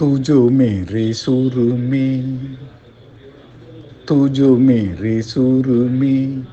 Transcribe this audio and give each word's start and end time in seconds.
तू 0.00 0.18
जो 0.18 0.50
मेरे 0.50 1.12
सुर 1.12 1.54
में 1.72 2.38
तू 4.08 4.28
जो 4.28 4.56
मेरे 4.56 5.22
सुर 5.22 5.66
में 5.68 6.46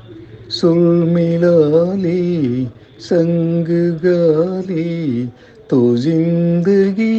सुर 0.48 0.78
मिला 1.04 1.94
ले, 1.94 2.64
संग 3.00 3.66
गाले 4.04 5.26
तो 5.70 5.96
ज़िंदगी 5.96 7.14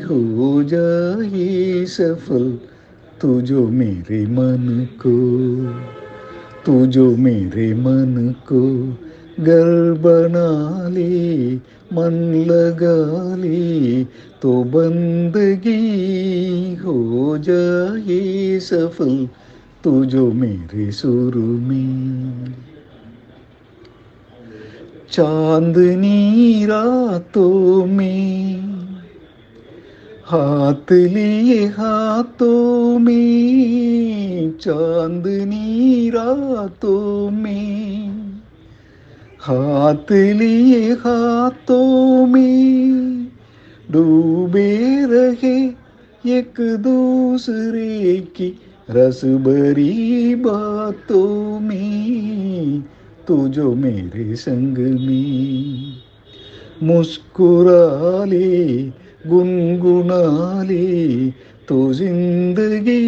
हो 0.00 0.62
जाए 0.62 1.84
सफल। 1.84 2.58
तू 3.20 3.40
जो 3.40 3.68
मेरे 3.68 4.26
मन 4.26 4.88
को 5.06 5.16
तू 6.66 6.86
जो 6.86 7.16
मेरे 7.16 7.74
मन 7.74 8.34
को 8.52 8.62
घर 9.40 9.92
मन 11.92 12.14
लगा 12.50 13.36
ले 13.36 14.04
तो 14.42 14.52
बंदगी 14.64 15.72
हो 16.74 17.38
जाए 17.38 18.58
सफल 18.60 19.28
तू 19.84 20.04
जो 20.04 20.32
मेरे 20.32 20.90
सुर 20.92 21.36
में 21.36 22.54
चांदनी 25.12 26.66
रातों 26.66 27.86
में 27.86 28.60
हाथ 30.24 30.92
लिए 30.92 31.66
हाथों 31.66 32.98
में 32.98 34.50
चांदनी 34.50 36.10
रातों 36.10 37.30
में 37.30 38.01
हाथ 39.42 40.12
लिए 40.12 40.92
हाथों 40.92 42.26
में 42.26 43.26
डूबे 43.90 45.06
रहे 45.06 45.54
एक 46.38 46.60
दूसरे 46.60 48.16
की 48.36 48.48
रस 48.90 49.24
भरी 49.24 50.34
बातों 50.34 51.60
में, 51.60 52.84
तू 53.28 53.48
जो 53.48 53.74
मेरे 53.74 54.36
संग 54.36 54.78
में 54.78 55.92
मुस्कुरा 56.82 58.24
ले, 58.24 58.82
गुनगुना 59.26 60.62
ले 60.62 61.30
तो 61.68 61.92
ज़िंदगी 61.92 63.00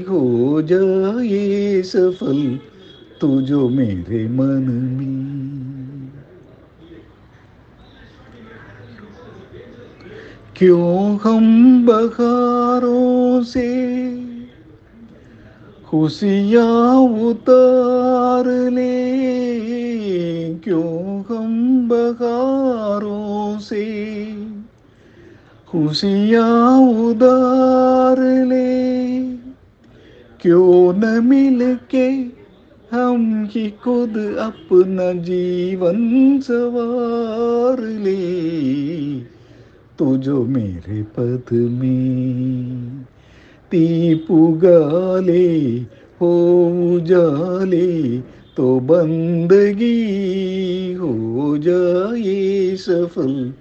हो 0.00 0.62
जाए 0.62 1.82
सफल, 1.82 2.58
तू 3.20 3.40
जो 3.40 3.68
मेरे 3.68 4.28
मन 4.28 4.66
में 4.98 5.39
क्यों 10.56 11.18
हम 11.18 11.86
बहारों 11.86 13.42
से 13.42 13.70
खुशियाँ 15.90 16.96
उतार 17.00 18.70
ले 18.70 19.20
क्यों 20.54 21.20
हम 21.20 21.88
बहारों 21.88 23.58
से 23.58 23.84
खुशियाँ 25.68 26.78
उदार 26.80 28.44
ले 28.44 29.20
क्यों 30.40 30.94
न 30.94 31.24
मिल 31.24 31.78
के 31.90 32.40
हम 32.96 33.48
ही 33.50 33.70
खुद 33.70 34.36
अपना 34.40 35.12
जीवन 35.12 36.40
सवार 36.40 37.80
ले? 37.80 39.19
तू 40.00 40.16
जो 40.16 40.44
मेरे 40.44 41.02
पद 41.02 41.44
में 41.52 43.04
ती 43.70 44.14
पुगाले 44.14 45.78
हो 46.20 47.00
जाले 47.02 48.18
तो 48.56 48.80
बंदगी 48.80 49.94
हो 50.92 51.58
जाए 51.58 52.76
सफल। 52.76 53.52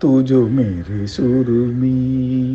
तू 0.00 0.22
जो 0.22 0.48
मेरे 0.48 1.06
सुर 1.06 1.50
में 1.74 2.45